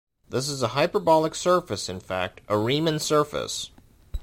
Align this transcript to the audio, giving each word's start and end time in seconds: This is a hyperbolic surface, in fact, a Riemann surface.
This 0.27 0.49
is 0.49 0.63
a 0.63 0.69
hyperbolic 0.69 1.35
surface, 1.35 1.87
in 1.87 1.99
fact, 1.99 2.41
a 2.47 2.57
Riemann 2.57 2.97
surface. 2.97 3.69